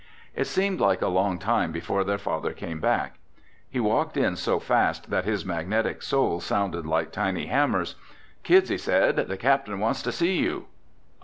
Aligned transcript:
It 0.35 0.45
seemed 0.47 0.79
like 0.79 1.03
a 1.03 1.07
long 1.07 1.37
time 1.37 1.71
before 1.71 2.03
their 2.03 2.17
father 2.17 2.53
came 2.53 2.79
back. 2.79 3.19
He 3.69 3.79
walked 3.79 4.17
in 4.17 4.35
so 4.35 4.59
fast 4.59 5.11
that 5.11 5.25
his 5.25 5.45
magnetic 5.45 6.01
shoes 6.01 6.43
sounded 6.43 6.87
like 6.87 7.11
tiny 7.11 7.45
hammers. 7.45 7.93
"Kids," 8.41 8.69
he 8.69 8.79
said, 8.79 9.15
"the 9.17 9.37
captain 9.37 9.79
wants 9.79 10.01
to 10.01 10.11
see 10.11 10.37
you." 10.39 10.65